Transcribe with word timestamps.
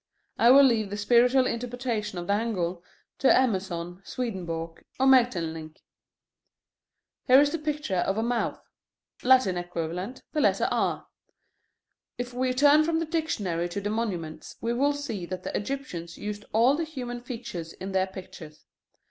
I 0.39 0.49
will 0.49 0.63
leave 0.63 0.89
the 0.89 0.97
spiritual 0.97 1.45
interpretation 1.45 2.17
of 2.17 2.25
the 2.25 2.33
angle 2.33 2.83
to 3.19 3.31
Emerson, 3.31 4.01
Swedenborg, 4.03 4.83
or 4.99 5.05
Maeterlinck. 5.05 5.77
Here 7.27 7.39
is 7.39 7.51
the 7.51 7.59
picture 7.59 7.97
of 7.97 8.17
a 8.17 8.23
mouth: 8.23 8.59
Latin 9.21 9.57
equivalent, 9.59 10.23
the 10.33 10.41
letter 10.41 10.67
R. 10.71 11.05
If 12.17 12.33
we 12.33 12.51
turn 12.51 12.83
from 12.83 12.97
the 12.97 13.05
dictionary 13.05 13.69
to 13.69 13.79
the 13.79 13.91
monuments, 13.91 14.55
we 14.59 14.73
will 14.73 14.93
see 14.93 15.27
that 15.27 15.43
the 15.43 15.55
Egyptians 15.55 16.17
used 16.17 16.45
all 16.51 16.75
the 16.75 16.83
human 16.83 17.21
features 17.21 17.73
in 17.73 17.91
their 17.91 18.07
pictures. 18.07 18.65